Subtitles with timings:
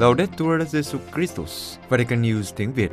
[0.00, 2.90] Laudetur Jesus Christus, Vatican News tiếng Việt.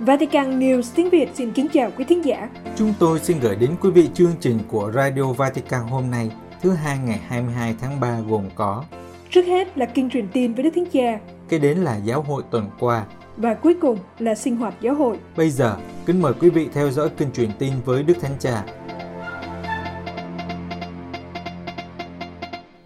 [0.00, 2.48] Vatican News tiếng Việt xin kính chào quý thính giả.
[2.76, 6.30] Chúng tôi xin gửi đến quý vị chương trình của Radio Vatican hôm nay,
[6.62, 8.84] thứ hai ngày 22 tháng 3 gồm có
[9.30, 11.18] Trước hết là kinh truyền tin với Đức Thánh Cha
[11.48, 13.06] Kế đến là giáo hội tuần qua.
[13.36, 15.18] và cuối cùng là sinh hoạt giáo hội.
[15.36, 15.76] Bây giờ,
[16.06, 18.64] kính mời quý vị theo dõi kinh truyền tin với Đức Thánh Cha.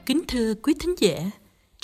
[0.07, 1.15] Kính thưa quý thính giả,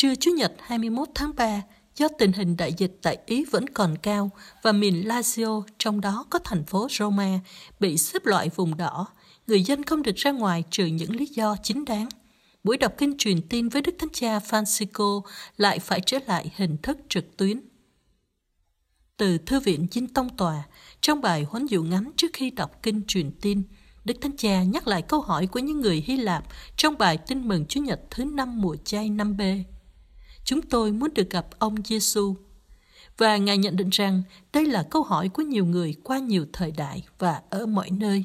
[0.05, 1.63] trưa Chủ nhật 21 tháng 3,
[1.97, 4.31] do tình hình đại dịch tại Ý vẫn còn cao
[4.63, 7.41] và miền Lazio, trong đó có thành phố Roma,
[7.81, 9.07] bị xếp loại vùng đỏ,
[9.47, 12.09] người dân không được ra ngoài trừ những lý do chính đáng.
[12.65, 15.21] Buổi đọc kinh truyền tin với Đức Thánh Cha Francisco
[15.57, 17.61] lại phải trở lại hình thức trực tuyến.
[19.17, 20.63] Từ Thư viện Dinh Tông Tòa,
[21.01, 23.63] trong bài huấn dụ ngắn trước khi đọc kinh truyền tin,
[24.05, 26.45] Đức Thánh Cha nhắc lại câu hỏi của những người Hy Lạp
[26.77, 29.41] trong bài tin mừng Chúa Nhật thứ năm mùa chay năm b
[30.45, 32.35] Chúng tôi muốn được gặp ông Giêsu
[33.19, 36.71] Và Ngài nhận định rằng đây là câu hỏi của nhiều người qua nhiều thời
[36.71, 38.25] đại và ở mọi nơi.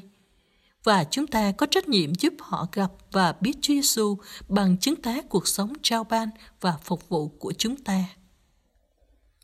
[0.84, 4.96] Và chúng ta có trách nhiệm giúp họ gặp và biết Chúa Giêsu bằng chứng
[4.96, 6.28] tá cuộc sống trao ban
[6.60, 8.04] và phục vụ của chúng ta.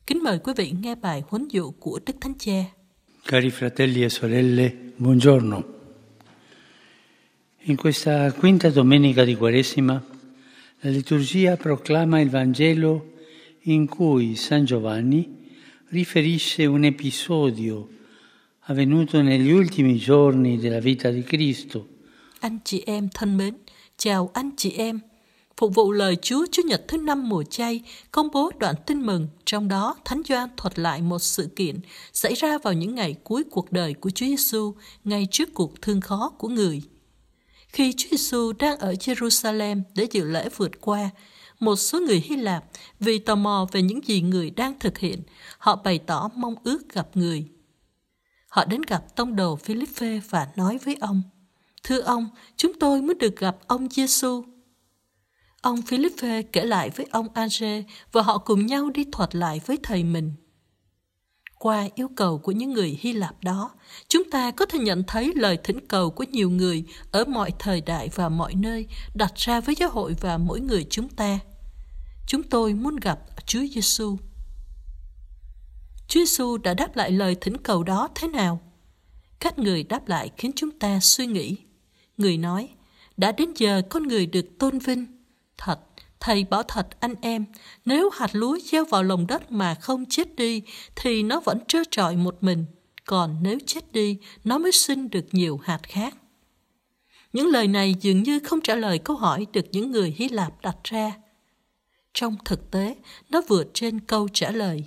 [0.07, 2.65] Kính mời quý vị nghe bài huấn dụ của Đức Thánh Cha.
[3.27, 5.63] Cari fratelli e sorelle, buongiorno.
[7.65, 10.01] In questa quinta domenica di Quaresima,
[10.87, 13.15] la liturgia proclama il Vangelo
[13.63, 15.49] in cui San Giovanni
[15.89, 17.89] riferisce un episodio
[18.69, 21.89] avvenuto negli ultimi giorni della vita di Cristo.
[22.41, 23.55] Anh chị em thân mến,
[23.97, 25.01] chào anh chị em.
[25.57, 29.29] Phục vụ lời Chúa Chúa Nhật thứ năm mùa chay, công bố đoạn tin mừng,
[29.45, 31.77] trong đó Thánh Gioan thuật lại một sự kiện
[32.13, 36.01] xảy ra vào những ngày cuối cuộc đời của Chúa Giêsu, ngay trước cuộc thương
[36.01, 36.83] khó của người.
[37.77, 41.11] Khi Chúa Giêsu đang ở Jerusalem để dự lễ vượt qua,
[41.61, 42.65] một số người Hy Lạp
[43.01, 45.23] vì tò mò về những gì người đang thực hiện,
[45.59, 47.49] họ bày tỏ mong ước gặp người.
[48.49, 51.23] Họ đến gặp tông đồ Philippe và nói với ông,
[51.85, 54.45] Thưa ông, chúng tôi muốn được gặp ông Giêsu.
[55.61, 57.83] Ông Philippe kể lại với ông Ange
[58.13, 60.33] và họ cùng nhau đi thuật lại với thầy mình.
[61.59, 63.71] Qua yêu cầu của những người Hy Lạp đó,
[64.09, 67.81] chúng ta có thể nhận thấy lời thỉnh cầu của nhiều người ở mọi thời
[67.81, 71.39] đại và mọi nơi đặt ra với giáo hội và mỗi người chúng ta.
[72.27, 74.17] Chúng tôi muốn gặp Chúa Giêsu.
[76.09, 78.61] Chúa Giêsu đã đáp lại lời thỉnh cầu đó thế nào?
[79.41, 81.57] Các người đáp lại khiến chúng ta suy nghĩ.
[82.17, 82.69] Người nói,
[83.17, 85.07] đã đến giờ con người được tôn vinh.
[85.59, 85.81] Thật,
[86.27, 87.45] thầy bảo thật anh em,
[87.85, 90.63] nếu hạt lúa gieo vào lòng đất mà không chết đi,
[90.97, 92.65] thì nó vẫn trơ trọi một mình.
[93.05, 96.17] Còn nếu chết đi, nó mới sinh được nhiều hạt khác.
[97.33, 100.63] Những lời này dường như không trả lời câu hỏi được những người Hy Lạp
[100.63, 101.13] đặt ra.
[102.15, 102.97] Trong thực tế,
[103.31, 104.85] nó vượt trên câu trả lời.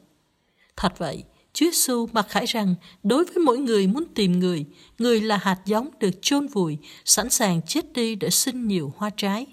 [0.75, 1.23] Thật vậy,
[1.53, 4.65] Chúa Giêsu mặc khải rằng đối với mỗi người muốn tìm người,
[4.97, 9.09] người là hạt giống được chôn vùi, sẵn sàng chết đi để sinh nhiều hoa
[9.17, 9.45] trái.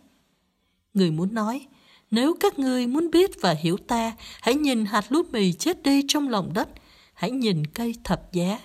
[0.94, 1.66] Người muốn nói,
[2.10, 6.02] nếu các ngươi muốn biết và hiểu ta, hãy nhìn hạt lúa mì chết đi
[6.08, 6.68] trong lòng đất,
[7.14, 8.58] hãy nhìn cây thập giá.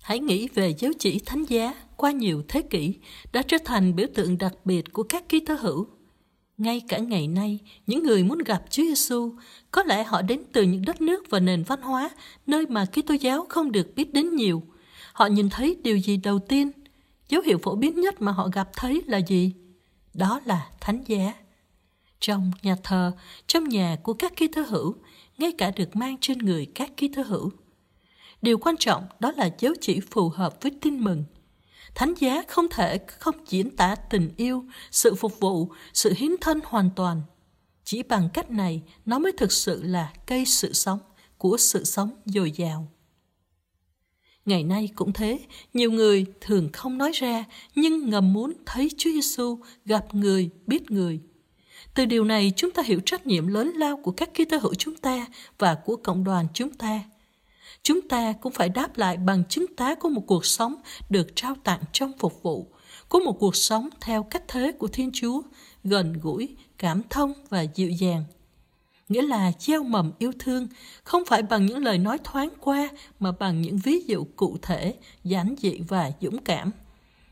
[0.00, 2.94] Hãy nghĩ về dấu chỉ thánh giá qua nhiều thế kỷ
[3.32, 5.86] đã trở thành biểu tượng đặc biệt của các ký tơ hữu.
[6.58, 9.32] Ngay cả ngày nay, những người muốn gặp Chúa Giêsu
[9.70, 12.10] có lẽ họ đến từ những đất nước và nền văn hóa
[12.46, 14.62] nơi mà ký tô giáo không được biết đến nhiều.
[15.12, 16.70] Họ nhìn thấy điều gì đầu tiên?
[17.28, 19.52] Dấu hiệu phổ biến nhất mà họ gặp thấy là gì?
[20.14, 21.32] Đó là thánh giá.
[22.26, 23.12] Trong nhà thờ,
[23.46, 24.94] trong nhà của các ký thơ hữu,
[25.38, 27.50] ngay cả được mang trên người các ký thơ hữu.
[28.42, 31.24] Điều quan trọng đó là dấu chỉ phù hợp với tin mừng.
[31.94, 36.60] Thánh giá không thể không diễn tả tình yêu, sự phục vụ, sự hiến thân
[36.64, 37.22] hoàn toàn.
[37.84, 40.98] Chỉ bằng cách này, nó mới thực sự là cây sự sống
[41.38, 42.88] của sự sống dồi dào.
[44.44, 45.40] Ngày nay cũng thế,
[45.74, 47.44] nhiều người thường không nói ra
[47.74, 51.20] nhưng ngầm muốn thấy Chúa Giêsu gặp người, biết người.
[51.94, 54.74] Từ điều này chúng ta hiểu trách nhiệm lớn lao của các ký tơ hữu
[54.74, 55.26] chúng ta
[55.58, 57.00] và của cộng đoàn chúng ta.
[57.82, 60.74] Chúng ta cũng phải đáp lại bằng chứng tá của một cuộc sống
[61.10, 62.66] được trao tặng trong phục vụ,
[63.08, 65.42] của một cuộc sống theo cách thế của Thiên Chúa,
[65.84, 68.24] gần gũi, cảm thông và dịu dàng.
[69.08, 70.68] Nghĩa là gieo mầm yêu thương
[71.04, 72.88] không phải bằng những lời nói thoáng qua
[73.20, 74.94] mà bằng những ví dụ cụ thể,
[75.24, 76.70] giản dị và dũng cảm.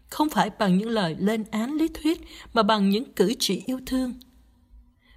[0.09, 2.21] Không phải bằng những lời lên án lý thuyết
[2.55, 4.15] mà bằng những cử chỉ yêu thương.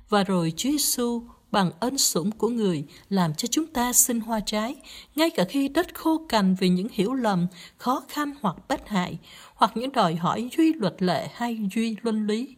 [0.10, 4.40] Và rồi Chúa Giêsu bằng ân sủng của người làm cho chúng ta sinh hoa
[4.40, 4.76] trái,
[5.16, 7.48] ngay cả khi đất khô cằn vì những hiểu lầm,
[7.78, 9.18] khó khăn hoặc bất hại,
[9.56, 12.56] hoặc những đòi hỏi duy luật lệ hay duy luân lý.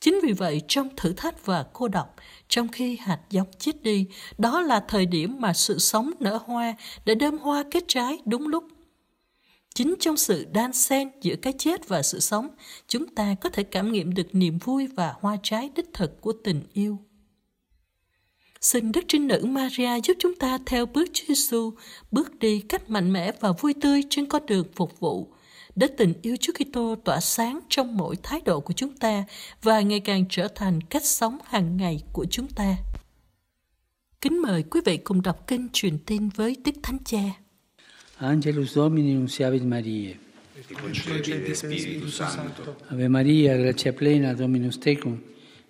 [0.00, 2.14] Chính vì vậy, trong thử thách và cô độc,
[2.48, 4.06] trong khi hạt giống chết đi,
[4.38, 6.74] đó là thời điểm mà sự sống nở hoa
[7.04, 8.64] để đơm hoa kết trái đúng lúc.
[9.76, 12.48] Chính trong sự đan xen giữa cái chết và sự sống,
[12.88, 16.32] chúng ta có thể cảm nghiệm được niềm vui và hoa trái đích thực của
[16.44, 16.98] tình yêu.
[18.60, 21.72] Xin Đức Trinh Nữ Maria giúp chúng ta theo bước Chúa Giêsu,
[22.10, 25.32] bước đi cách mạnh mẽ và vui tươi trên con đường phục vụ,
[25.74, 29.24] để tình yêu Chúa Kitô tỏa sáng trong mỗi thái độ của chúng ta
[29.62, 32.76] và ngày càng trở thành cách sống hàng ngày của chúng ta.
[34.20, 37.45] Kính mời quý vị cùng đọc kinh truyền tin với Đức Thánh Cha.
[38.18, 40.18] Angelus Domini nunciavit Mariae.
[42.88, 45.20] Ave Maria, gratia plena, Dominus tecum,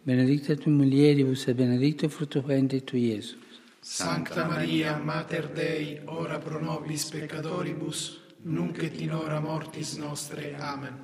[0.05, 3.37] benedicta tu mulieribus et benedictus fructus ventris tui, Iesus.
[3.81, 10.55] Sancta Maria, Mater Dei, ora pro nobis peccatoribus, nunc et in hora mortis nostre.
[10.57, 10.95] Amen.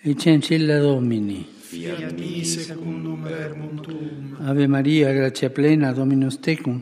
[0.00, 1.44] Ecce ancilla Domini.
[1.44, 4.36] Fiat mi secundum verbum tuum.
[4.44, 6.80] Ave Maria, gratia plena, Dominus tecum,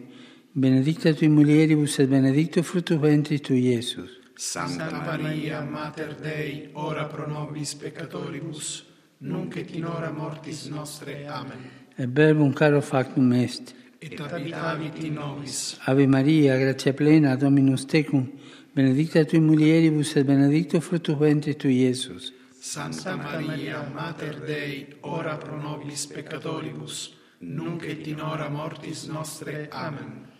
[0.57, 4.21] benedicta tui mulieribus et benedictus fructus ventris tui, Iesus.
[4.37, 8.85] Sancta Maria, Mater Dei, ora pro nobis peccatoribus,
[9.19, 11.27] nunc et in hora mortis nostre.
[11.27, 11.59] Amen.
[11.97, 13.75] Et verbum caro factum est.
[14.01, 15.77] Et habitavit in nobis.
[15.87, 18.31] Ave Maria, gratia plena, Dominus tecum,
[18.73, 22.33] benedicta tui mulieribus et benedictus fructus ventris tui, Iesus.
[22.61, 29.69] Santa Maria, Mater Dei, ora pro nobis peccatoribus, nunc et in hora mortis nostre.
[29.73, 30.34] Amen.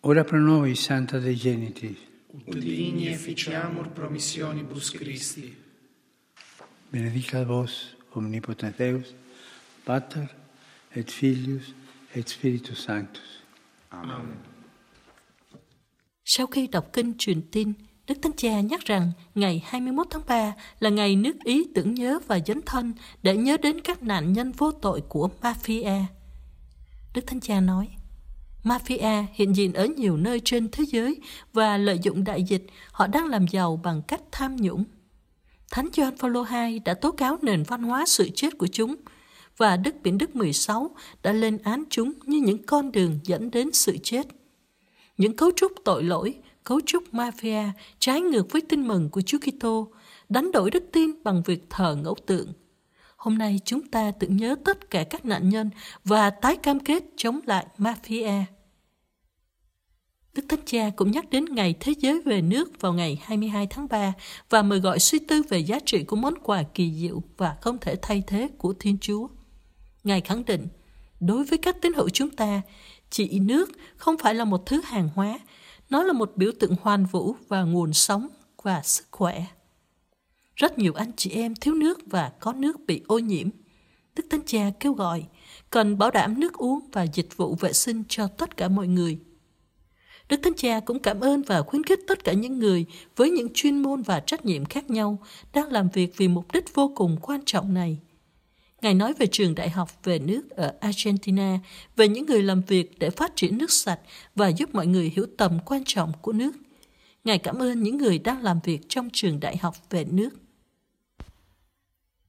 [0.00, 1.96] Ora pro nobis, Santa Dei Genitis.
[2.46, 5.54] Ut digni efficiamur promissionibus Christi.
[6.92, 9.14] Benedicat vos, omnipotent Deus,
[9.84, 10.28] Pater,
[10.94, 11.74] et Filius,
[12.14, 13.42] et Spiritus Sanctus.
[13.90, 14.36] Amen.
[16.24, 17.72] Sau khi đọc kinh truyền tin,
[18.06, 22.18] Đức Thánh Cha nhắc rằng ngày 21 tháng 3 là ngày nước Ý tưởng nhớ
[22.26, 22.92] và dấn thân
[23.22, 26.04] để nhớ đến các nạn nhân vô tội của mafia.
[27.14, 27.88] Đức Thánh Cha nói,
[28.68, 31.20] Mafia hiện diện ở nhiều nơi trên thế giới
[31.52, 34.84] và lợi dụng đại dịch, họ đang làm giàu bằng cách tham nhũng.
[35.70, 38.96] Thánh Gioan Phaolô II đã tố cáo nền văn hóa sự chết của chúng
[39.56, 40.90] và Đức Biển Đức 16
[41.22, 44.26] đã lên án chúng như những con đường dẫn đến sự chết.
[45.18, 46.34] Những cấu trúc tội lỗi,
[46.64, 47.68] cấu trúc mafia
[47.98, 49.92] trái ngược với tin mừng của Chúa Kitô,
[50.28, 52.52] đánh đổi đức tin bằng việc thờ ngẫu tượng.
[53.16, 55.70] Hôm nay chúng ta tưởng nhớ tất cả các nạn nhân
[56.04, 58.44] và tái cam kết chống lại mafia.
[60.38, 63.88] Đức Thánh Cha cũng nhắc đến ngày Thế giới về nước vào ngày 22 tháng
[63.88, 64.12] 3
[64.50, 67.78] và mời gọi suy tư về giá trị của món quà kỳ diệu và không
[67.78, 69.28] thể thay thế của Thiên Chúa.
[70.04, 70.68] Ngài khẳng định,
[71.20, 72.62] đối với các tín hữu chúng ta,
[73.10, 75.38] chỉ nước không phải là một thứ hàng hóa,
[75.90, 78.28] nó là một biểu tượng hoàn vũ và nguồn sống
[78.62, 79.44] và sức khỏe.
[80.56, 83.48] Rất nhiều anh chị em thiếu nước và có nước bị ô nhiễm.
[84.16, 85.24] Đức Thánh Cha kêu gọi
[85.70, 89.18] cần bảo đảm nước uống và dịch vụ vệ sinh cho tất cả mọi người.
[90.28, 92.86] Đức Thánh Cha cũng cảm ơn và khuyến khích tất cả những người
[93.16, 95.18] với những chuyên môn và trách nhiệm khác nhau
[95.52, 97.98] đang làm việc vì mục đích vô cùng quan trọng này.
[98.82, 101.58] Ngài nói về trường đại học về nước ở Argentina,
[101.96, 104.00] về những người làm việc để phát triển nước sạch
[104.34, 106.52] và giúp mọi người hiểu tầm quan trọng của nước.
[107.24, 110.30] Ngài cảm ơn những người đang làm việc trong trường đại học về nước.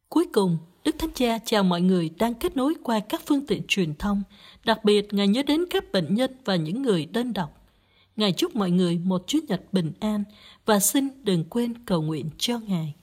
[0.09, 3.61] Cuối cùng, Đức Thánh Cha chào mọi người đang kết nối qua các phương tiện
[3.67, 4.23] truyền thông,
[4.65, 7.58] đặc biệt Ngài nhớ đến các bệnh nhân và những người đơn độc.
[8.19, 10.23] Ngài chúc mọi người một Chúa Nhật bình an
[10.65, 12.95] và xin đừng quên cầu nguyện cho Ngài.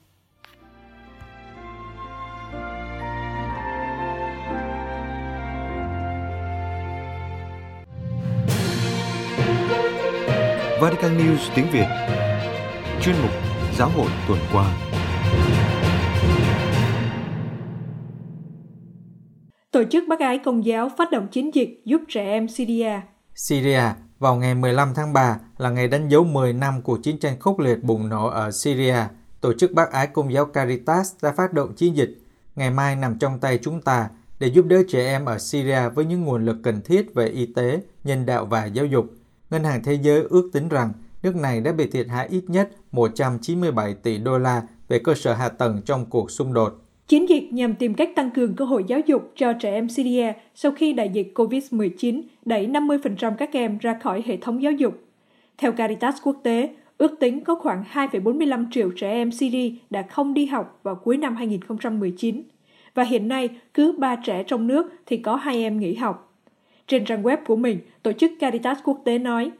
[10.81, 11.87] Vatican News tiếng Việt
[13.01, 13.31] Chuyên mục
[13.77, 14.77] Giáo hội tuần qua
[19.71, 22.91] Tổ chức bác ái công giáo phát động chiến dịch giúp trẻ em Syria.
[23.35, 23.81] Syria
[24.19, 27.59] vào ngày 15 tháng 3 là ngày đánh dấu 10 năm cuộc chiến tranh khốc
[27.59, 28.97] liệt bùng nổ ở Syria.
[29.41, 32.17] Tổ chức bác ái công giáo Caritas đã phát động chiến dịch
[32.57, 34.09] Ngày mai nằm trong tay chúng ta
[34.39, 37.45] để giúp đỡ trẻ em ở Syria với những nguồn lực cần thiết về y
[37.45, 39.05] tế, nhân đạo và giáo dục.
[39.49, 40.93] Ngân hàng Thế giới ước tính rằng
[41.23, 45.33] nước này đã bị thiệt hại ít nhất 197 tỷ đô la về cơ sở
[45.33, 46.81] hạ tầng trong cuộc xung đột.
[47.07, 50.33] Chiến dịch nhằm tìm cách tăng cường cơ hội giáo dục cho trẻ em Syria
[50.55, 55.03] sau khi đại dịch COVID-19 đẩy 50% các em ra khỏi hệ thống giáo dục.
[55.57, 60.33] Theo Caritas quốc tế, ước tính có khoảng 2,45 triệu trẻ em Syria đã không
[60.33, 62.43] đi học vào cuối năm 2019.
[62.93, 66.33] Và hiện nay, cứ 3 trẻ trong nước thì có 2 em nghỉ học.
[66.87, 69.51] Trên trang web của mình, tổ chức Caritas quốc tế nói,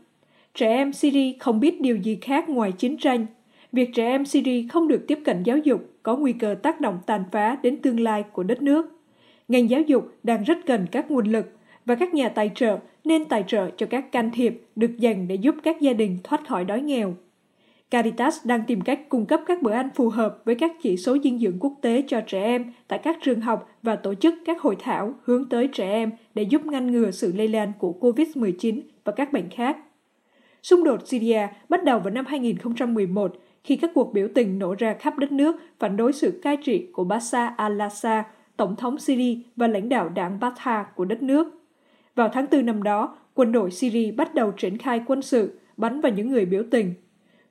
[0.53, 3.25] trẻ em Syria không biết điều gì khác ngoài chiến tranh.
[3.71, 6.99] Việc trẻ em Syria không được tiếp cận giáo dục có nguy cơ tác động
[7.05, 9.01] tàn phá đến tương lai của đất nước.
[9.47, 11.45] ngành giáo dục đang rất cần các nguồn lực
[11.85, 15.35] và các nhà tài trợ nên tài trợ cho các can thiệp được dành để
[15.35, 17.13] giúp các gia đình thoát khỏi đói nghèo.
[17.91, 21.17] Caritas đang tìm cách cung cấp các bữa ăn phù hợp với các chỉ số
[21.23, 24.61] dinh dưỡng quốc tế cho trẻ em tại các trường học và tổ chức các
[24.61, 28.81] hội thảo hướng tới trẻ em để giúp ngăn ngừa sự lây lan của COVID-19
[29.03, 29.77] và các bệnh khác.
[30.63, 33.35] Xung đột Syria bắt đầu vào năm 2011
[33.67, 36.87] khi các cuộc biểu tình nổ ra khắp đất nước phản đối sự cai trị
[36.93, 38.23] của Bashar al-Assad,
[38.57, 41.47] tổng thống Syria và lãnh đạo đảng Fatah của đất nước.
[42.15, 46.01] Vào tháng 4 năm đó, quân đội Syria bắt đầu triển khai quân sự, bắn
[46.01, 46.93] vào những người biểu tình.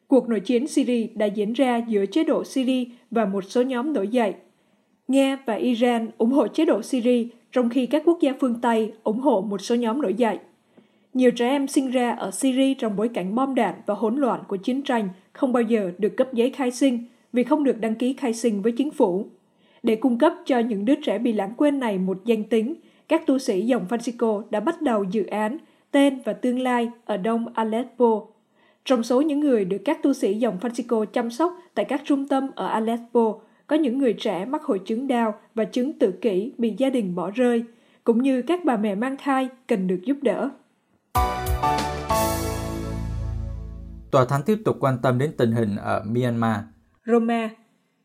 [0.07, 3.93] Cuộc nội chiến Syria đã diễn ra giữa chế độ Syria và một số nhóm
[3.93, 4.35] nổi dậy.
[5.09, 8.93] Nga và Iran ủng hộ chế độ Syria, trong khi các quốc gia phương Tây
[9.03, 10.39] ủng hộ một số nhóm nổi dậy.
[11.17, 14.41] Nhiều trẻ em sinh ra ở Syria trong bối cảnh bom đạn và hỗn loạn
[14.49, 17.95] của chiến tranh không bao giờ được cấp giấy khai sinh vì không được đăng
[17.95, 19.27] ký khai sinh với chính phủ.
[19.83, 22.75] Để cung cấp cho những đứa trẻ bị lãng quên này một danh tính,
[23.09, 25.59] các tu sĩ dòng Francisco đã bắt đầu dự án
[25.91, 28.21] Tên và Tương lai ở đông Aleppo.
[28.85, 32.29] Trong số những người được các tu sĩ dòng Francisco chăm sóc tại các trung
[32.29, 33.35] tâm ở Aleppo,
[33.67, 37.15] có những người trẻ mắc hội chứng đau và chứng tự kỷ bị gia đình
[37.15, 37.65] bỏ rơi,
[38.05, 40.51] cũng như các bà mẹ mang thai cần được giúp đỡ.
[44.11, 46.57] Tòa Thánh tiếp tục quan tâm đến tình hình ở Myanmar.
[47.07, 47.51] Roma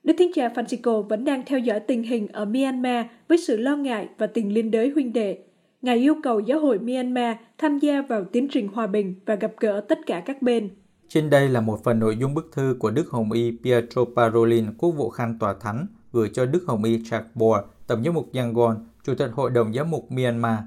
[0.03, 3.75] Đức Thánh Cha Francisco vẫn đang theo dõi tình hình ở Myanmar với sự lo
[3.75, 5.37] ngại và tình liên đới huynh đệ.
[5.81, 9.51] Ngài yêu cầu giáo hội Myanmar tham gia vào tiến trình hòa bình và gặp
[9.59, 10.69] gỡ tất cả các bên.
[11.07, 14.65] Trên đây là một phần nội dung bức thư của Đức Hồng Y Pietro Parolin,
[14.77, 18.87] quốc vụ khanh tòa thánh, gửi cho Đức Hồng Y Chakbor, Tổng giám mục Yangon,
[19.03, 20.59] Chủ tịch Hội đồng Giám mục Myanmar.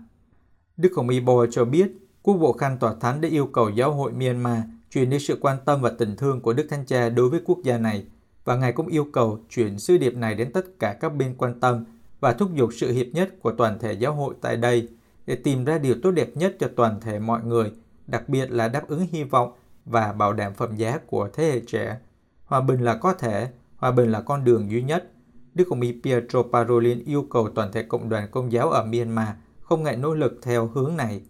[0.76, 1.92] Đức Hồng Y Bo cho biết,
[2.26, 4.58] quốc vụ khanh tòa thánh đã yêu cầu giáo hội Myanmar
[4.90, 7.58] truyền đi sự quan tâm và tình thương của Đức Thánh Cha đối với quốc
[7.64, 8.04] gia này,
[8.44, 11.60] và Ngài cũng yêu cầu chuyển sứ điệp này đến tất cả các bên quan
[11.60, 11.84] tâm
[12.20, 14.88] và thúc giục sự hiệp nhất của toàn thể giáo hội tại đây
[15.26, 17.72] để tìm ra điều tốt đẹp nhất cho toàn thể mọi người,
[18.06, 19.52] đặc biệt là đáp ứng hy vọng
[19.84, 21.96] và bảo đảm phẩm giá của thế hệ trẻ.
[22.44, 25.10] Hòa bình là có thể, hòa bình là con đường duy nhất.
[25.54, 29.28] Đức Hồng Y Pietro Parolin yêu cầu toàn thể cộng đoàn công giáo ở Myanmar
[29.60, 31.20] không ngại nỗ lực theo hướng này.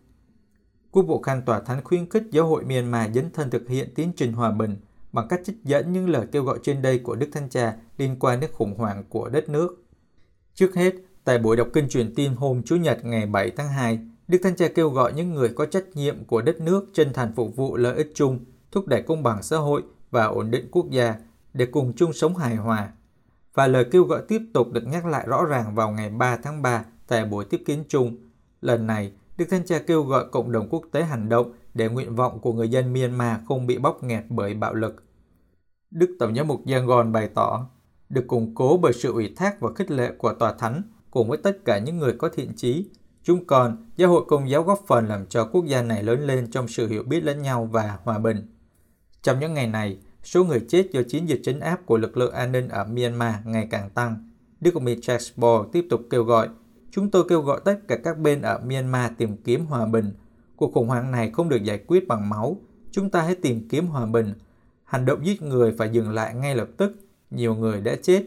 [0.94, 4.12] Quốc vụ Khanh Tòa Thánh khuyến khích giáo hội Myanmar dấn thân thực hiện tiến
[4.16, 4.76] trình hòa bình
[5.12, 8.16] bằng cách trích dẫn những lời kêu gọi trên đây của Đức Thánh Cha liên
[8.20, 9.84] quan đến khủng hoảng của đất nước.
[10.54, 13.98] Trước hết, tại buổi đọc kinh truyền tin hôm Chủ nhật ngày 7 tháng 2,
[14.28, 17.32] Đức Thánh Cha kêu gọi những người có trách nhiệm của đất nước chân thành
[17.36, 20.90] phục vụ lợi ích chung, thúc đẩy công bằng xã hội và ổn định quốc
[20.90, 21.14] gia
[21.54, 22.92] để cùng chung sống hài hòa.
[23.54, 26.62] Và lời kêu gọi tiếp tục được nhắc lại rõ ràng vào ngày 3 tháng
[26.62, 28.16] 3 tại buổi tiếp kiến chung.
[28.60, 32.14] Lần này, Đức Thánh Cha kêu gọi cộng đồng quốc tế hành động để nguyện
[32.14, 35.04] vọng của người dân Myanmar không bị bóc nghẹt bởi bạo lực.
[35.90, 37.66] Đức Tổng giám mục Yangon bày tỏ,
[38.08, 41.38] được củng cố bởi sự ủy thác và khích lệ của Tòa Thánh cùng với
[41.38, 42.90] tất cả những người có thiện trí.
[43.22, 46.50] Chúng còn, giáo hội công giáo góp phần làm cho quốc gia này lớn lên
[46.50, 48.46] trong sự hiểu biết lẫn nhau và hòa bình.
[49.22, 52.32] Trong những ngày này, số người chết do chiến dịch trấn áp của lực lượng
[52.32, 54.30] an ninh ở Myanmar ngày càng tăng.
[54.60, 55.20] Đức ông Mitchell
[55.72, 56.48] tiếp tục kêu gọi
[56.94, 60.12] Chúng tôi kêu gọi tất cả các bên ở Myanmar tìm kiếm hòa bình.
[60.56, 62.56] Cuộc khủng hoảng này không được giải quyết bằng máu.
[62.90, 64.32] Chúng ta hãy tìm kiếm hòa bình.
[64.84, 66.92] Hành động giết người phải dừng lại ngay lập tức.
[67.30, 68.22] Nhiều người đã chết.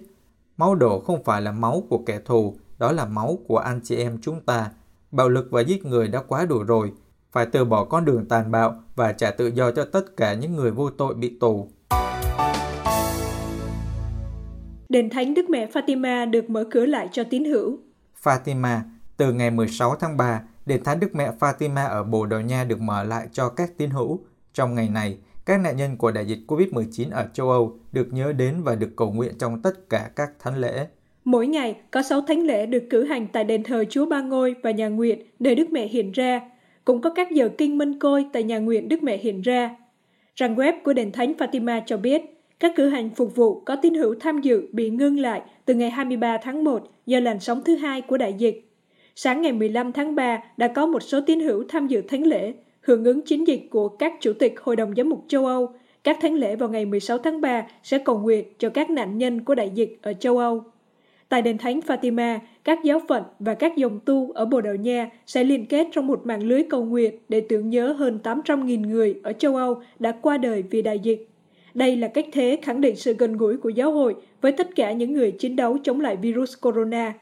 [0.57, 3.95] Máu đổ không phải là máu của kẻ thù, đó là máu của anh chị
[3.95, 4.71] em chúng ta.
[5.11, 6.91] Bạo lực và giết người đã quá đủ rồi.
[7.31, 10.55] Phải từ bỏ con đường tàn bạo và trả tự do cho tất cả những
[10.55, 11.67] người vô tội bị tù.
[14.89, 17.79] Đền Thánh Đức Mẹ Fatima được mở cửa lại cho tín hữu.
[18.23, 18.79] Fatima.
[19.17, 22.81] Từ ngày 16 tháng 3, Đền Thánh Đức Mẹ Fatima ở Bồ Đào Nha được
[22.81, 24.19] mở lại cho các tín hữu.
[24.53, 28.33] Trong ngày này, các nạn nhân của đại dịch COVID-19 ở châu Âu được nhớ
[28.33, 30.87] đến và được cầu nguyện trong tất cả các thánh lễ.
[31.25, 34.55] Mỗi ngày có 6 thánh lễ được cử hành tại đền thờ Chúa Ba Ngôi
[34.63, 36.41] và nhà nguyện nơi Đức Mẹ hiện ra.
[36.85, 39.75] Cũng có các giờ kinh minh côi tại nhà nguyện Đức Mẹ hiện ra.
[40.35, 43.93] Trang web của đền Thánh Fatima cho biết, các cửa hàng phục vụ có tín
[43.93, 47.75] hữu tham dự bị ngưng lại từ ngày 23 tháng 1 do làn sóng thứ
[47.75, 48.69] hai của đại dịch.
[49.15, 52.53] Sáng ngày 15 tháng 3 đã có một số tín hữu tham dự thánh lễ,
[52.81, 55.69] hưởng ứng chiến dịch của các chủ tịch Hội đồng Giám mục châu Âu.
[56.03, 59.43] Các thánh lễ vào ngày 16 tháng 3 sẽ cầu nguyện cho các nạn nhân
[59.43, 60.63] của đại dịch ở châu Âu.
[61.29, 65.09] Tại đền thánh Fatima, các giáo phận và các dòng tu ở Bồ Đào Nha
[65.27, 69.15] sẽ liên kết trong một mạng lưới cầu nguyện để tưởng nhớ hơn 800.000 người
[69.23, 71.29] ở châu Âu đã qua đời vì đại dịch.
[71.77, 74.91] Đây là cách thế khẳng định sự gần gũi của giáo hội với tất cả
[74.91, 77.13] những người chiến đấu chống lại virus corona.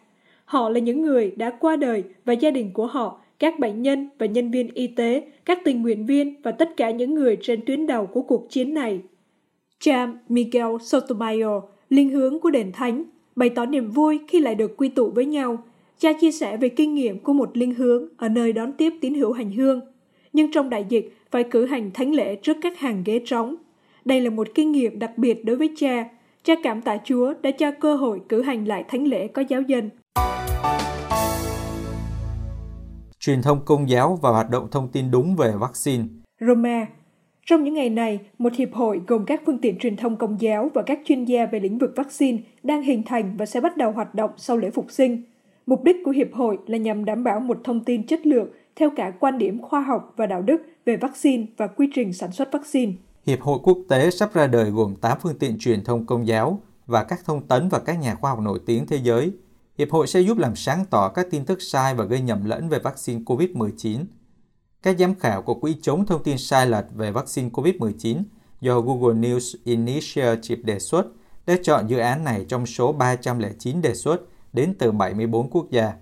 [0.45, 4.09] Họ là những người đã qua đời và gia đình của họ, các bệnh nhân
[4.17, 7.65] và nhân viên y tế, các tình nguyện viên và tất cả những người trên
[7.65, 8.99] tuyến đầu của cuộc chiến này.
[9.79, 13.03] Cha Miguel Sotomayor, linh hướng của đền thánh,
[13.35, 15.63] bày tỏ niềm vui khi lại được quy tụ với nhau.
[15.99, 19.13] cha chia sẻ về kinh nghiệm của một linh hướng ở nơi đón tiếp tín
[19.13, 19.81] hữu hành hương.
[20.33, 23.55] Nhưng trong đại dịch phải cử hành thánh lễ trước các hàng ghế trống.
[24.05, 26.09] Đây là một kinh nghiệm đặc biệt đối với cha.
[26.43, 29.61] Cha cảm tạ Chúa đã cho cơ hội cử hành lại thánh lễ có giáo
[29.61, 29.89] dân.
[33.19, 36.03] Truyền thông công giáo và hoạt động thông tin đúng về vaccine
[36.39, 36.87] Roma
[37.45, 40.69] trong những ngày này, một hiệp hội gồm các phương tiện truyền thông công giáo
[40.73, 43.91] và các chuyên gia về lĩnh vực vaccine đang hình thành và sẽ bắt đầu
[43.91, 45.23] hoạt động sau lễ phục sinh.
[45.65, 48.89] Mục đích của hiệp hội là nhằm đảm bảo một thông tin chất lượng theo
[48.95, 52.51] cả quan điểm khoa học và đạo đức về vaccine và quy trình sản xuất
[52.51, 52.91] vaccine.
[53.25, 56.61] Hiệp hội quốc tế sắp ra đời gồm 8 phương tiện truyền thông công giáo
[56.85, 59.31] và các thông tấn và các nhà khoa học nổi tiếng thế giới.
[59.77, 62.69] Hiệp hội sẽ giúp làm sáng tỏ các tin tức sai và gây nhầm lẫn
[62.69, 64.05] về vaccine COVID-19
[64.85, 68.23] các giám khảo của Quỹ chống thông tin sai lệch về vaccine COVID-19
[68.61, 71.05] do Google News Initiative đề xuất
[71.45, 74.21] đã chọn dự án này trong số 309 đề xuất
[74.53, 75.93] đến từ 74 quốc gia.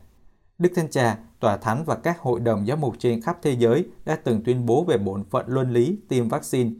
[0.57, 3.85] Đức Thanh Cha, Tòa Thánh và các hội đồng giáo mục trên khắp thế giới
[4.05, 6.71] đã từng tuyên bố về bổn phận luân lý tiêm vaccine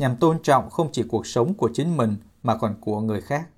[0.00, 3.48] nhằm tôn trọng không chỉ cuộc sống của chính mình mà còn của người khác.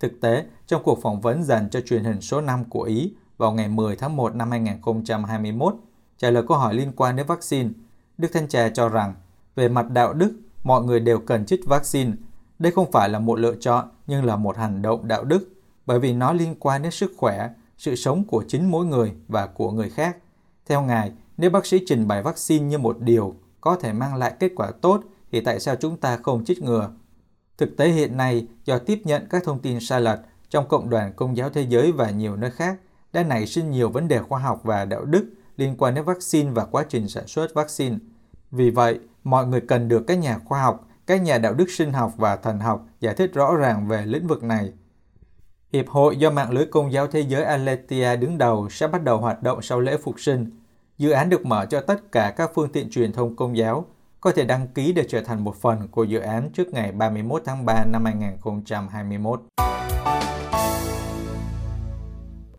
[0.00, 3.52] Thực tế, trong cuộc phỏng vấn dành cho truyền hình số 5 của Ý vào
[3.52, 5.74] ngày 10 tháng 1 năm 2021,
[6.18, 7.70] Trả lời câu hỏi liên quan đến vaccine,
[8.18, 9.14] Đức Thanh Trà cho rằng,
[9.56, 10.32] về mặt đạo đức,
[10.64, 12.12] mọi người đều cần chích vaccine.
[12.58, 15.48] Đây không phải là một lựa chọn, nhưng là một hành động đạo đức,
[15.86, 19.46] bởi vì nó liên quan đến sức khỏe, sự sống của chính mỗi người và
[19.46, 20.16] của người khác.
[20.66, 24.32] Theo Ngài, nếu bác sĩ trình bày vaccine như một điều có thể mang lại
[24.38, 26.90] kết quả tốt, thì tại sao chúng ta không chích ngừa?
[27.58, 30.18] Thực tế hiện nay, do tiếp nhận các thông tin sai lệch
[30.50, 32.78] trong cộng đoàn công giáo thế giới và nhiều nơi khác,
[33.12, 36.50] đã nảy sinh nhiều vấn đề khoa học và đạo đức liên quan đến vaccine
[36.50, 37.96] và quá trình sản xuất vaccine.
[38.50, 41.92] Vì vậy, mọi người cần được các nhà khoa học, các nhà đạo đức sinh
[41.92, 44.72] học và thần học giải thích rõ ràng về lĩnh vực này.
[45.72, 49.18] Hiệp hội do mạng lưới công giáo thế giới Aletia đứng đầu sẽ bắt đầu
[49.18, 50.50] hoạt động sau lễ phục sinh.
[50.98, 53.86] Dự án được mở cho tất cả các phương tiện truyền thông công giáo
[54.20, 57.42] có thể đăng ký để trở thành một phần của dự án trước ngày 31
[57.44, 59.42] tháng 3 năm 2021.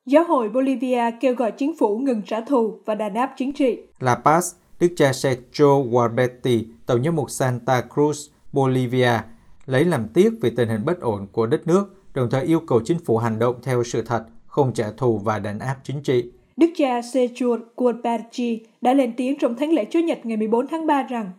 [0.06, 3.78] Giáo hội Bolivia kêu gọi chính phủ ngừng trả thù và đàn áp chính trị.
[4.00, 4.42] La Paz,
[4.80, 9.20] Đức cha Sergio Guarbetti, Tổng giám mục Santa Cruz, Bolivia,
[9.66, 12.82] lấy làm tiếc về tình hình bất ổn của đất nước, đồng thời yêu cầu
[12.86, 16.32] chính phủ hành động theo sự thật, không trả thù và đàn áp chính trị.
[16.58, 20.88] Đức cha Sergio Guarbetti đã lên tiếng trong thánh lễ Chúa Nhật ngày 14 tháng
[20.88, 21.32] 3 rằng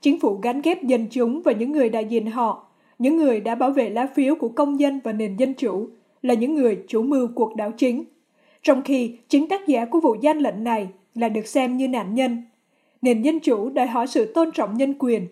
[0.00, 2.66] chính phủ gắn ghép dân chúng và những người đại diện họ,
[2.98, 5.88] những người đã bảo vệ lá phiếu của công dân và nền dân chủ,
[6.22, 8.04] là những người chủ mưu cuộc đảo chính
[8.62, 12.14] trong khi chính tác giả của vụ gian lận này là được xem như nạn
[12.14, 12.42] nhân.
[13.02, 15.26] Nền dân chủ đòi hỏi sự tôn trọng nhân quyền.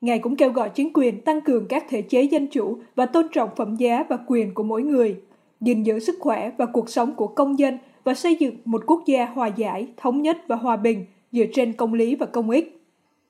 [0.00, 3.26] Ngài cũng kêu gọi chính quyền tăng cường các thể chế dân chủ và tôn
[3.32, 5.16] trọng phẩm giá và quyền của mỗi người,
[5.60, 9.02] gìn giữ sức khỏe và cuộc sống của công dân và xây dựng một quốc
[9.06, 12.75] gia hòa giải, thống nhất và hòa bình dựa trên công lý và công ích.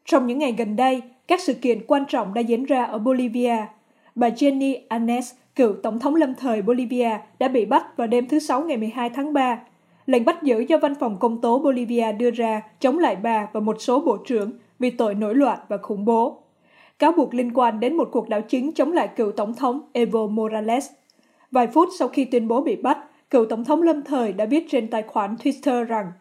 [0.06, 3.56] Trong những ngày gần đây, các sự kiện quan trọng đã diễn ra ở Bolivia.
[4.14, 8.38] Bà Jenny Anes cựu tổng thống lâm thời Bolivia đã bị bắt vào đêm thứ
[8.38, 9.58] Sáu ngày 12 tháng 3.
[10.06, 13.60] Lệnh bắt giữ do văn phòng công tố Bolivia đưa ra chống lại bà và
[13.60, 16.42] một số bộ trưởng vì tội nổi loạn và khủng bố.
[16.98, 20.26] Cáo buộc liên quan đến một cuộc đảo chính chống lại cựu tổng thống Evo
[20.26, 20.86] Morales.
[21.50, 22.98] Vài phút sau khi tuyên bố bị bắt,
[23.30, 26.12] cựu tổng thống lâm thời đã viết trên tài khoản Twitter rằng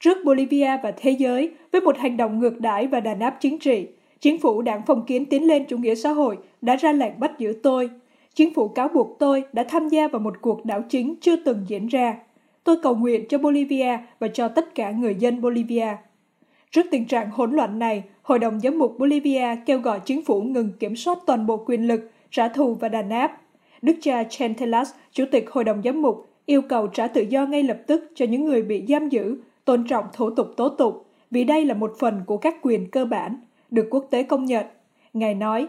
[0.00, 3.58] Trước Bolivia và thế giới, với một hành động ngược đãi và đàn áp chính
[3.58, 3.86] trị,
[4.20, 7.38] chính phủ đảng phong kiến tiến lên chủ nghĩa xã hội đã ra lệnh bắt
[7.38, 7.90] giữ tôi,
[8.38, 11.64] Chính phủ cáo buộc tôi đã tham gia vào một cuộc đảo chính chưa từng
[11.68, 12.16] diễn ra.
[12.64, 15.96] Tôi cầu nguyện cho Bolivia và cho tất cả người dân Bolivia.
[16.70, 20.42] Trước tình trạng hỗn loạn này, Hội đồng Giám mục Bolivia kêu gọi chính phủ
[20.42, 23.40] ngừng kiểm soát toàn bộ quyền lực, trả thù và đàn áp.
[23.82, 27.62] Đức cha Chantelas, Chủ tịch Hội đồng Giám mục, yêu cầu trả tự do ngay
[27.62, 29.36] lập tức cho những người bị giam giữ,
[29.68, 33.04] tôn trọng thủ tục tố tụng, vì đây là một phần của các quyền cơ
[33.04, 33.36] bản,
[33.70, 34.66] được quốc tế công nhận.
[35.12, 35.68] Ngài nói,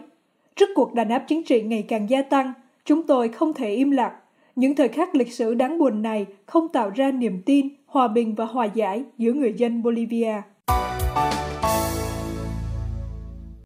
[0.56, 2.52] Trước cuộc đàn áp chính trị ngày càng gia tăng,
[2.84, 4.12] chúng tôi không thể im lặng.
[4.56, 8.34] Những thời khắc lịch sử đáng buồn này không tạo ra niềm tin, hòa bình
[8.34, 10.42] và hòa giải giữa người dân Bolivia.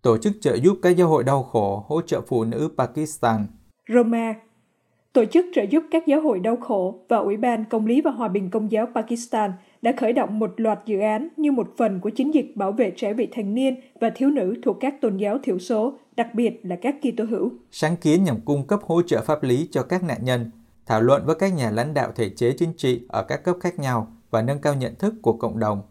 [0.03, 3.47] Tổ chức trợ giúp các giáo hội đau khổ hỗ trợ phụ nữ Pakistan
[3.89, 4.35] Roma
[5.15, 8.11] Tổ chức trợ giúp các giáo hội đau khổ và Ủy ban Công lý và
[8.11, 9.53] Hòa bình Công giáo Pakistan
[9.85, 12.93] đã khởi động một loạt dự án như một phần của chiến dịch bảo vệ
[12.97, 16.61] trẻ vị thành niên và thiếu nữ thuộc các tôn giáo thiểu số, đặc biệt
[16.63, 17.53] là các Kitô hữu.
[17.71, 20.51] Sáng kiến nhằm cung cấp hỗ trợ pháp lý cho các nạn nhân,
[20.87, 23.79] thảo luận với các nhà lãnh đạo thể chế chính trị ở các cấp khác
[23.79, 25.83] nhau và nâng cao nhận thức của cộng đồng.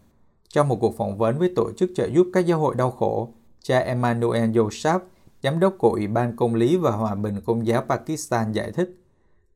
[0.47, 3.33] Trong một cuộc phỏng vấn với tổ chức trợ giúp các giáo hội đau khổ,
[3.61, 4.99] cha Emmanuel Joseph,
[5.43, 8.97] giám đốc của Ủy ban Công lý và Hòa bình Công giáo Pakistan giải thích,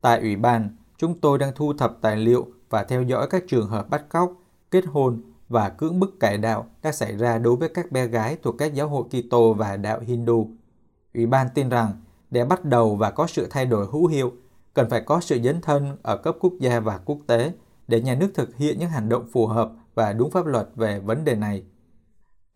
[0.00, 3.66] Tại Ủy ban, chúng tôi đang thu thập tài liệu và theo dõi các trường
[3.66, 4.32] hợp bắt cóc,
[4.70, 8.36] kết hôn và cưỡng bức cải đạo đã xảy ra đối với các bé gái
[8.42, 10.50] thuộc các giáo hội Kitô và đạo Hindu.
[11.14, 11.92] Ủy ban tin rằng
[12.30, 14.32] để bắt đầu và có sự thay đổi hữu hiệu,
[14.74, 17.52] cần phải có sự dấn thân ở cấp quốc gia và quốc tế
[17.88, 20.98] để nhà nước thực hiện những hành động phù hợp và đúng pháp luật về
[20.98, 21.64] vấn đề này.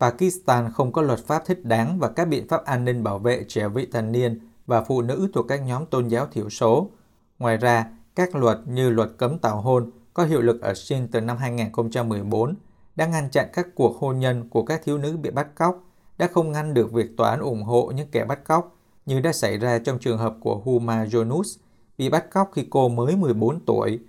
[0.01, 3.45] Pakistan không có luật pháp thích đáng và các biện pháp an ninh bảo vệ
[3.49, 6.91] trẻ vị thành niên và phụ nữ thuộc các nhóm tôn giáo thiểu số.
[7.39, 11.21] Ngoài ra, các luật như luật cấm tảo hôn có hiệu lực ở Sindh từ
[11.21, 12.55] năm 2014
[12.97, 15.85] đã ngăn chặn các cuộc hôn nhân của các thiếu nữ bị bắt cóc,
[16.19, 19.33] đã không ngăn được việc tòa án ủng hộ những kẻ bắt cóc, như đã
[19.33, 21.59] xảy ra trong trường hợp của Huma Yunus,
[21.99, 24.01] bị bắt cóc khi cô mới 14 tuổi.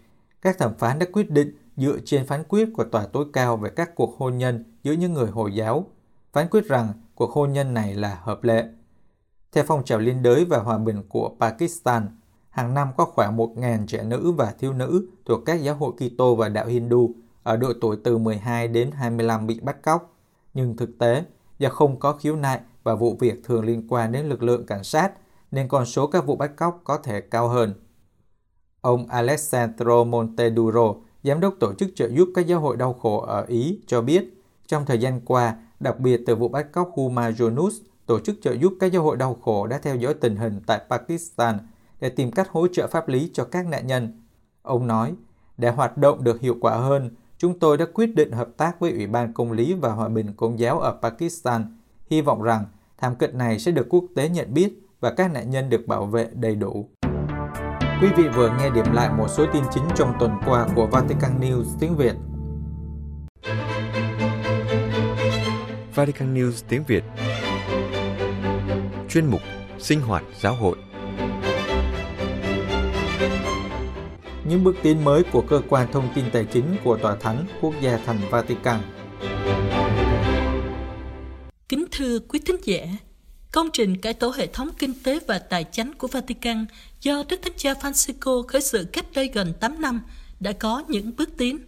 [0.42, 3.70] Các thẩm phán đã quyết định dựa trên phán quyết của tòa tối cao về
[3.70, 5.86] các cuộc hôn nhân giữa những người Hồi giáo,
[6.34, 8.66] phán quyết rằng cuộc hôn nhân này là hợp lệ.
[9.52, 12.18] Theo phong trào liên đới và hòa bình của Pakistan,
[12.54, 16.36] hàng năm có khoảng 1.000 trẻ nữ và thiếu nữ thuộc các giáo hội Kitô
[16.36, 20.16] và đạo Hindu ở độ tuổi từ 12 đến 25 bị bắt cóc.
[20.54, 21.24] Nhưng thực tế,
[21.60, 24.84] do không có khiếu nại và vụ việc thường liên quan đến lực lượng cảnh
[24.84, 25.12] sát,
[25.52, 27.74] nên con số các vụ bắt cóc có thể cao hơn.
[28.82, 33.46] Ông Alessandro Monteduro, giám đốc tổ chức trợ giúp các giáo hội đau khổ ở
[33.48, 37.76] Ý, cho biết, trong thời gian qua, đặc biệt từ vụ bắt cóc Huma Yunus,
[38.06, 40.82] tổ chức trợ giúp các giáo hội đau khổ đã theo dõi tình hình tại
[40.90, 41.58] Pakistan
[42.04, 44.22] để tìm cách hỗ trợ pháp lý cho các nạn nhân.
[44.62, 45.14] Ông nói,
[45.58, 48.92] để hoạt động được hiệu quả hơn, chúng tôi đã quyết định hợp tác với
[48.92, 51.78] Ủy ban Công lý và Hòa bình Công giáo ở Pakistan,
[52.10, 52.66] hy vọng rằng
[52.98, 56.06] thảm kịch này sẽ được quốc tế nhận biết và các nạn nhân được bảo
[56.06, 56.90] vệ đầy đủ.
[58.02, 61.40] Quý vị vừa nghe điểm lại một số tin chính trong tuần qua của Vatican
[61.40, 62.16] News tiếng Việt.
[65.96, 67.04] Vatican News tiếng Việt
[69.10, 69.42] Chuyên mục
[69.80, 70.78] Sinh hoạt giáo hội
[74.50, 77.74] Những bước tiến mới của cơ quan thông tin tài chính của Tòa Thánh Quốc
[77.82, 78.82] gia thành Vatican
[81.70, 82.86] Kính thưa quý thính giả,
[83.52, 86.66] công trình cải tổ hệ thống kinh tế và tài chính của Vatican
[87.02, 90.02] do Đức Thánh Cha Francisco khởi sự cách đây gần 8 năm
[90.40, 91.60] đã có những bước tiến.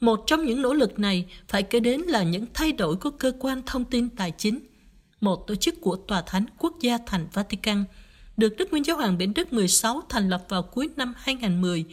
[0.00, 3.32] Một trong những nỗ lực này phải kể đến là những thay đổi của cơ
[3.38, 4.58] quan thông tin tài chính,
[5.20, 7.84] một tổ chức của Tòa Thánh Quốc gia thành Vatican,
[8.38, 11.84] được Đức Nguyên Giáo hoàng Biển Đức 16 thành lập vào cuối năm 2010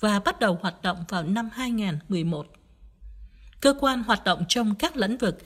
[0.00, 2.46] và bắt đầu hoạt động vào năm 2011.
[3.60, 5.38] Cơ quan hoạt động trong các lĩnh vực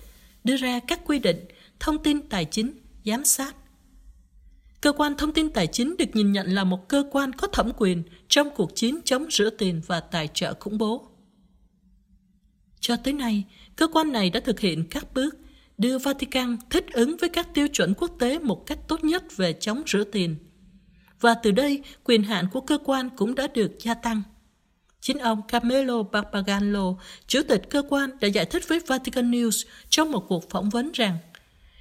[0.44, 1.44] đưa ra các quy định
[1.80, 2.72] thông tin tài chính,
[3.04, 3.56] giám sát.
[4.80, 7.72] Cơ quan thông tin tài chính được nhìn nhận là một cơ quan có thẩm
[7.76, 11.06] quyền trong cuộc chiến chống rửa tiền và tài trợ khủng bố.
[12.80, 13.44] Cho tới nay,
[13.76, 15.36] cơ quan này đã thực hiện các bước
[15.78, 19.52] đưa Vatican thích ứng với các tiêu chuẩn quốc tế một cách tốt nhất về
[19.52, 20.36] chống rửa tiền.
[21.20, 24.22] Và từ đây, quyền hạn của cơ quan cũng đã được gia tăng.
[25.00, 26.94] Chính ông Camelo Barbagallo,
[27.26, 30.92] chủ tịch cơ quan, đã giải thích với Vatican News trong một cuộc phỏng vấn
[30.92, 31.18] rằng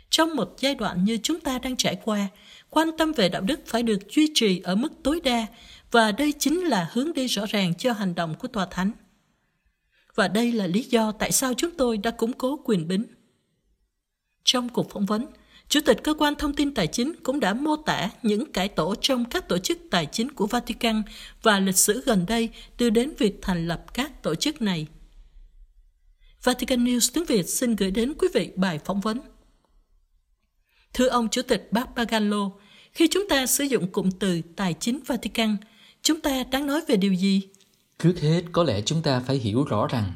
[0.09, 2.27] trong một giai đoạn như chúng ta đang trải qua,
[2.69, 5.45] quan tâm về đạo đức phải được duy trì ở mức tối đa
[5.91, 8.91] và đây chính là hướng đi rõ ràng cho hành động của Tòa Thánh.
[10.15, 13.03] Và đây là lý do tại sao chúng tôi đã củng cố quyền bính.
[14.43, 15.25] Trong cuộc phỏng vấn,
[15.69, 18.95] Chủ tịch Cơ quan Thông tin Tài chính cũng đã mô tả những cải tổ
[19.01, 21.03] trong các tổ chức tài chính của Vatican
[21.43, 24.87] và lịch sử gần đây đưa đến việc thành lập các tổ chức này.
[26.43, 29.19] Vatican News tiếng Việt xin gửi đến quý vị bài phỏng vấn.
[30.93, 32.49] Thưa ông Chủ tịch Papagallo,
[32.91, 35.57] khi chúng ta sử dụng cụm từ tài chính Vatican,
[36.01, 37.41] chúng ta đang nói về điều gì?
[37.99, 40.13] Trước hết, có lẽ chúng ta phải hiểu rõ rằng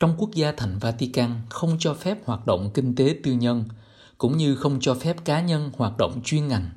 [0.00, 3.64] trong quốc gia thành Vatican không cho phép hoạt động kinh tế tư nhân,
[4.18, 6.70] cũng như không cho phép cá nhân hoạt động chuyên ngành.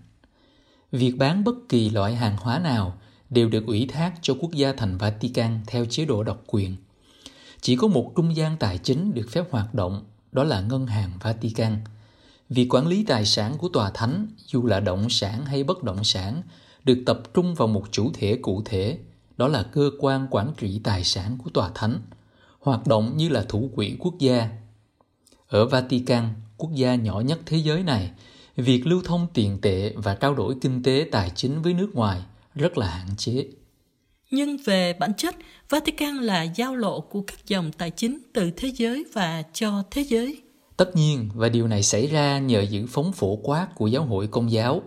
[0.91, 2.97] Việc bán bất kỳ loại hàng hóa nào
[3.30, 6.75] đều được ủy thác cho quốc gia thành Vatican theo chế độ độc quyền.
[7.62, 11.12] Chỉ có một trung gian tài chính được phép hoạt động, đó là Ngân hàng
[11.21, 11.77] Vatican.
[12.49, 16.04] Việc quản lý tài sản của tòa thánh, dù là động sản hay bất động
[16.04, 16.41] sản,
[16.84, 18.97] được tập trung vào một chủ thể cụ thể,
[19.38, 22.01] đó là cơ quan quản trị tài sản của tòa thánh,
[22.60, 24.49] hoạt động như là thủ quỹ quốc gia.
[25.47, 26.30] Ở Vatican,
[26.62, 28.12] quốc gia nhỏ nhất thế giới này,
[28.56, 32.21] việc lưu thông tiền tệ và trao đổi kinh tế tài chính với nước ngoài
[32.56, 33.47] rất là hạn chế.
[34.32, 35.36] Nhưng về bản chất,
[35.69, 40.02] Vatican là giao lộ của các dòng tài chính từ thế giới và cho thế
[40.02, 40.41] giới.
[40.78, 44.28] Tất nhiên, và điều này xảy ra nhờ những phóng phổ quát của giáo hội
[44.28, 44.82] công giáo.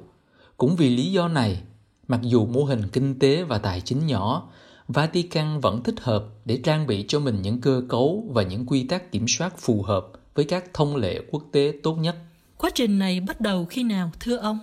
[0.57, 1.63] Cũng vì lý do này,
[2.09, 4.51] mặc dù mô hình kinh tế và tài chính nhỏ,
[4.89, 8.87] Vatican vẫn thích hợp để trang bị cho mình những cơ cấu và những quy
[8.87, 12.17] tắc kiểm soát phù hợp với các thông lệ quốc tế tốt nhất.
[12.59, 14.59] Quá trình này bắt đầu khi nào, thưa ông?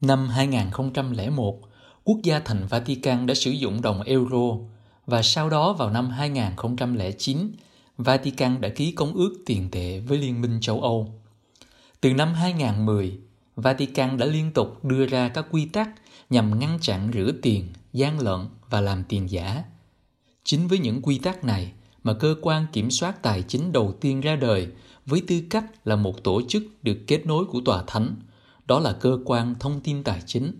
[0.00, 1.60] Năm 2001,
[2.04, 4.58] quốc gia thành Vatican đã sử dụng đồng euro
[5.06, 7.52] và sau đó vào năm 2009,
[7.98, 11.14] Vatican đã ký công ước tiền tệ với Liên minh châu Âu.
[12.00, 13.18] Từ năm 2010,
[13.56, 15.88] Vatican đã liên tục đưa ra các quy tắc
[16.30, 19.64] nhằm ngăn chặn rửa tiền, gian lận và làm tiền giả.
[20.44, 21.72] Chính với những quy tắc này
[22.08, 24.68] mà cơ quan kiểm soát tài chính đầu tiên ra đời
[25.06, 28.16] với tư cách là một tổ chức được kết nối của tòa thánh,
[28.66, 30.52] đó là cơ quan thông tin tài chính.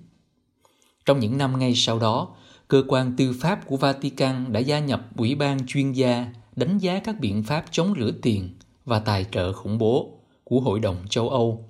[1.06, 2.28] Trong những năm ngay sau đó,
[2.68, 6.98] cơ quan tư pháp của Vatican đã gia nhập ủy ban chuyên gia đánh giá
[6.98, 8.50] các biện pháp chống rửa tiền
[8.84, 11.68] và tài trợ khủng bố của Hội đồng châu Âu.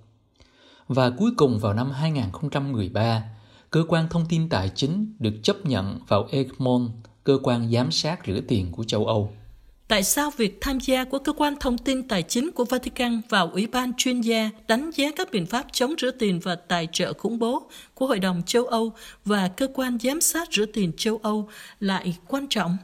[0.89, 3.23] Và cuối cùng vào năm 2013,
[3.71, 6.91] cơ quan thông tin tài chính được chấp nhận vào Egmont,
[7.25, 9.33] cơ quan giám sát rửa tiền của châu Âu.
[9.89, 13.51] Tại sao việc tham gia của cơ quan thông tin tài chính của Vatican vào
[13.53, 17.13] Ủy ban chuyên gia đánh giá các biện pháp chống rửa tiền và tài trợ
[17.13, 17.63] khủng bố
[17.95, 18.93] của Hội đồng châu Âu
[19.25, 21.49] và cơ quan giám sát rửa tiền châu Âu
[21.81, 22.77] lại quan trọng?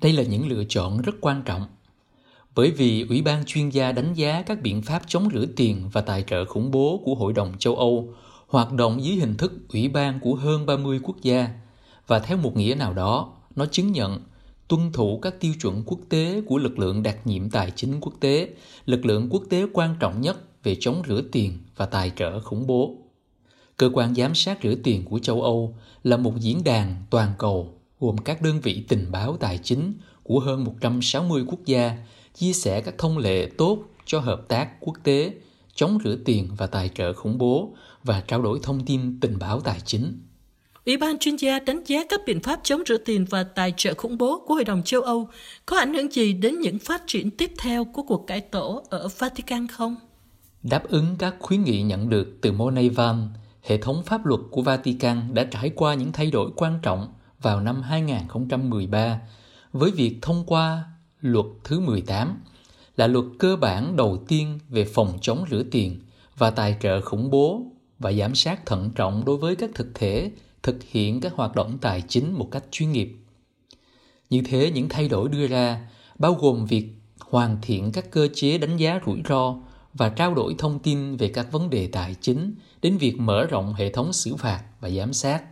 [0.00, 1.66] Đây là những lựa chọn rất quan trọng.
[2.54, 6.00] Bởi vì Ủy ban chuyên gia đánh giá các biện pháp chống rửa tiền và
[6.00, 8.14] tài trợ khủng bố của Hội đồng châu Âu
[8.48, 11.48] hoạt động dưới hình thức ủy ban của hơn 30 quốc gia
[12.06, 14.20] và theo một nghĩa nào đó, nó chứng nhận
[14.70, 18.12] tuân thủ các tiêu chuẩn quốc tế của lực lượng đặc nhiệm tài chính quốc
[18.20, 18.48] tế,
[18.86, 22.66] lực lượng quốc tế quan trọng nhất về chống rửa tiền và tài trợ khủng
[22.66, 22.96] bố.
[23.76, 27.74] Cơ quan giám sát rửa tiền của châu Âu là một diễn đàn toàn cầu
[28.00, 31.96] gồm các đơn vị tình báo tài chính của hơn 160 quốc gia
[32.34, 35.34] chia sẻ các thông lệ tốt cho hợp tác quốc tế
[35.74, 39.60] chống rửa tiền và tài trợ khủng bố và trao đổi thông tin tình báo
[39.60, 40.29] tài chính.
[40.86, 43.94] Ủy ban chuyên gia đánh giá các biện pháp chống rửa tiền và tài trợ
[43.94, 45.28] khủng bố của Hội đồng châu Âu
[45.66, 49.08] có ảnh hưởng gì đến những phát triển tiếp theo của cuộc cải tổ ở
[49.18, 49.96] Vatican không?
[50.62, 53.28] Đáp ứng các khuyến nghị nhận được từ Monevan,
[53.62, 57.12] hệ thống pháp luật của Vatican đã trải qua những thay đổi quan trọng
[57.42, 59.20] vào năm 2013
[59.72, 60.84] với việc thông qua
[61.20, 62.42] luật thứ 18
[62.96, 66.00] là luật cơ bản đầu tiên về phòng chống rửa tiền
[66.36, 67.62] và tài trợ khủng bố
[67.98, 70.30] và giám sát thận trọng đối với các thực thể
[70.62, 73.16] thực hiện các hoạt động tài chính một cách chuyên nghiệp.
[74.30, 76.88] Như thế, những thay đổi đưa ra bao gồm việc
[77.20, 79.56] hoàn thiện các cơ chế đánh giá rủi ro
[79.94, 83.74] và trao đổi thông tin về các vấn đề tài chính đến việc mở rộng
[83.74, 85.42] hệ thống xử phạt và giám sát.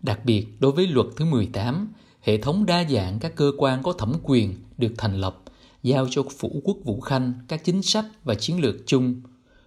[0.00, 3.92] Đặc biệt, đối với luật thứ 18, hệ thống đa dạng các cơ quan có
[3.92, 5.42] thẩm quyền được thành lập,
[5.82, 9.22] giao cho Phủ Quốc Vũ Khanh các chính sách và chiến lược chung,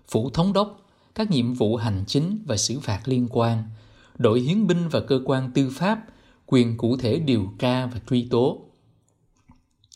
[0.07, 3.63] Phủ Thống đốc các nhiệm vụ hành chính và xử phạt liên quan,
[4.19, 6.05] đội hiến binh và cơ quan tư pháp
[6.45, 8.62] quyền cụ thể điều tra và truy tố.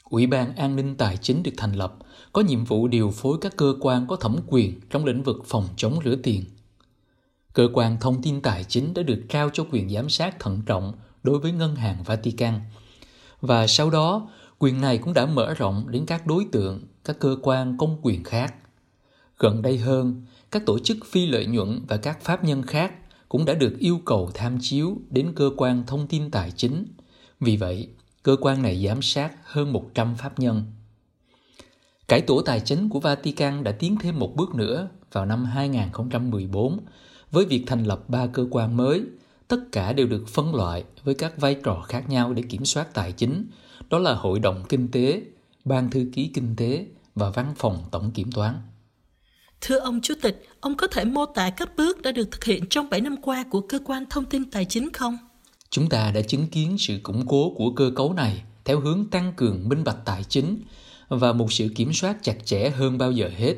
[0.04, 1.96] Ủy ban An ninh Tài chính được thành lập,
[2.34, 5.68] có nhiệm vụ điều phối các cơ quan có thẩm quyền trong lĩnh vực phòng
[5.78, 6.44] chống rửa tiền.
[7.54, 10.94] Cơ quan thông tin tài chính đã được trao cho quyền giám sát thận trọng
[11.24, 12.60] đối với Ngân hàng Vatican.
[13.42, 17.38] Và sau đó, quyền này cũng đã mở rộng đến các đối tượng, các cơ
[17.42, 18.56] quan công quyền khác.
[19.40, 22.94] Gần đây hơn, các tổ chức phi lợi nhuận và các pháp nhân khác
[23.34, 26.86] cũng đã được yêu cầu tham chiếu đến cơ quan thông tin tài chính.
[27.39, 27.88] Vì vậy,
[28.24, 30.63] cơ quan này giám sát hơn 100 pháp nhân.
[32.08, 36.80] Cải tổ tài chính của Vatican đã tiến thêm một bước nữa vào năm 2014
[37.32, 39.04] với việc thành lập ba cơ quan mới,
[39.48, 42.93] tất cả đều được phân loại với các vai trò khác nhau để kiểm soát
[42.93, 43.46] tài chính,
[43.89, 45.22] đó là Hội đồng Kinh tế,
[45.65, 48.54] Ban Thư ký Kinh tế và Văn phòng Tổng Kiểm toán.
[49.65, 52.63] Thưa ông Chủ tịch, ông có thể mô tả các bước đã được thực hiện
[52.69, 55.17] trong 7 năm qua của cơ quan thông tin tài chính không?
[55.69, 59.34] Chúng ta đã chứng kiến sự củng cố của cơ cấu này theo hướng tăng
[59.36, 60.62] cường minh bạch tài chính
[61.08, 63.56] và một sự kiểm soát chặt chẽ hơn bao giờ hết.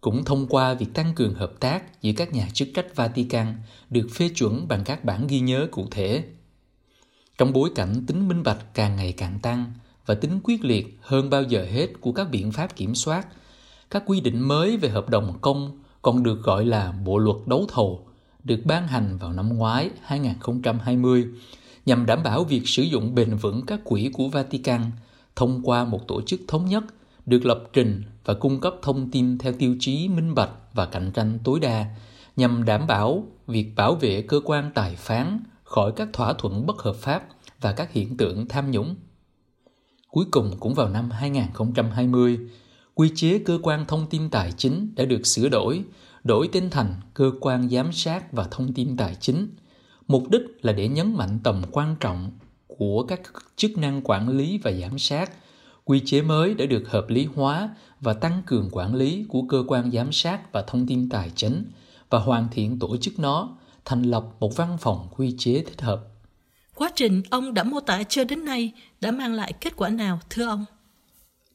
[0.00, 3.54] Cũng thông qua việc tăng cường hợp tác giữa các nhà chức trách Vatican
[3.90, 6.24] được phê chuẩn bằng các bản ghi nhớ cụ thể.
[7.38, 9.72] Trong bối cảnh tính minh bạch càng ngày càng tăng
[10.06, 13.26] và tính quyết liệt hơn bao giờ hết của các biện pháp kiểm soát
[13.90, 17.66] các quy định mới về hợp đồng công còn được gọi là Bộ luật đấu
[17.68, 18.06] thầu
[18.44, 21.26] được ban hành vào năm ngoái 2020
[21.86, 24.82] nhằm đảm bảo việc sử dụng bền vững các quỹ của Vatican
[25.36, 26.84] thông qua một tổ chức thống nhất
[27.26, 31.10] được lập trình và cung cấp thông tin theo tiêu chí minh bạch và cạnh
[31.14, 31.86] tranh tối đa
[32.36, 36.82] nhằm đảm bảo việc bảo vệ cơ quan tài phán khỏi các thỏa thuận bất
[36.82, 37.22] hợp pháp
[37.60, 38.96] và các hiện tượng tham nhũng.
[40.10, 42.38] Cuối cùng cũng vào năm 2020,
[42.98, 45.84] quy chế cơ quan thông tin tài chính đã được sửa đổi,
[46.24, 49.48] đổi tên thành cơ quan giám sát và thông tin tài chính.
[50.08, 52.30] Mục đích là để nhấn mạnh tầm quan trọng
[52.66, 53.20] của các
[53.56, 55.32] chức năng quản lý và giám sát.
[55.84, 59.64] Quy chế mới đã được hợp lý hóa và tăng cường quản lý của cơ
[59.68, 61.64] quan giám sát và thông tin tài chính
[62.10, 66.00] và hoàn thiện tổ chức nó, thành lập một văn phòng quy chế thích hợp.
[66.74, 70.20] Quá trình ông đã mô tả cho đến nay đã mang lại kết quả nào
[70.30, 70.64] thưa ông?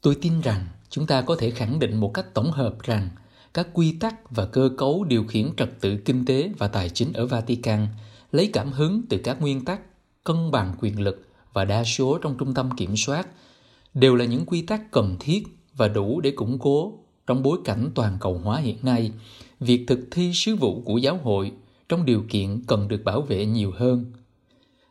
[0.01, 3.09] Tôi tin rằng chúng ta có thể khẳng định một cách tổng hợp rằng
[3.53, 7.13] các quy tắc và cơ cấu điều khiển trật tự kinh tế và tài chính
[7.13, 7.87] ở Vatican
[8.31, 9.81] lấy cảm hứng từ các nguyên tắc
[10.23, 13.27] cân bằng quyền lực và đa số trong trung tâm kiểm soát
[13.93, 15.43] đều là những quy tắc cần thiết
[15.75, 19.11] và đủ để củng cố trong bối cảnh toàn cầu hóa hiện nay
[19.59, 21.51] việc thực thi sứ vụ của giáo hội
[21.89, 24.05] trong điều kiện cần được bảo vệ nhiều hơn.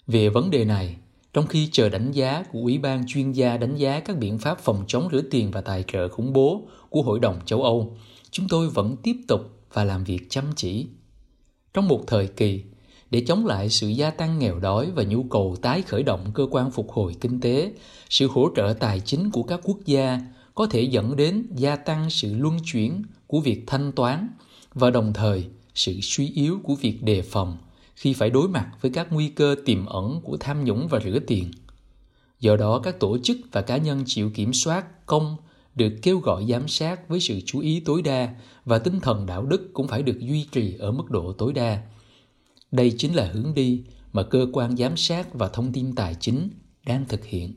[0.07, 0.97] Về vấn đề này,
[1.33, 4.61] trong khi chờ đánh giá của Ủy ban chuyên gia đánh giá các biện pháp
[4.61, 7.97] phòng chống rửa tiền và tài trợ khủng bố của Hội đồng châu Âu,
[8.31, 9.41] chúng tôi vẫn tiếp tục
[9.73, 10.87] và làm việc chăm chỉ.
[11.75, 12.63] Trong một thời kỳ,
[13.11, 16.47] để chống lại sự gia tăng nghèo đói và nhu cầu tái khởi động cơ
[16.51, 17.73] quan phục hồi kinh tế,
[18.11, 20.21] sự hỗ trợ tài chính của các quốc gia
[20.55, 24.29] có thể dẫn đến gia tăng sự luân chuyển của việc thanh toán
[24.75, 27.57] và đồng thời sự suy yếu của việc đề phòng
[27.95, 31.19] khi phải đối mặt với các nguy cơ tiềm ẩn của tham nhũng và rửa
[31.27, 31.51] tiền.
[32.41, 35.37] Do đó, các tổ chức và cá nhân chịu kiểm soát công
[35.75, 39.47] được kêu gọi giám sát với sự chú ý tối đa và tinh thần đạo
[39.47, 41.83] đức cũng phải được duy trì ở mức độ tối đa.
[42.73, 46.51] Đây chính là hướng đi mà cơ quan giám sát và thông tin tài chính
[46.87, 47.57] đang thực hiện.